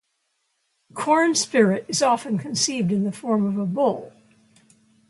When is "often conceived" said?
2.01-2.91